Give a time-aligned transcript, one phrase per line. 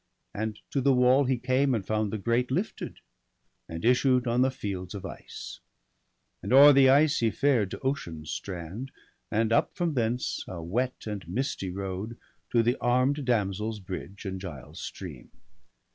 [0.33, 3.01] And to the wall he came, and found the grate Lifted,
[3.69, 5.59] and issued on the fields of ice.
[6.41, 8.89] And o'er the ice he fared to Ocean's strand.
[9.29, 12.17] And up from thence, a wet and misty road,
[12.49, 15.29] To the arm'd damsel's bridge, and Giall's stream.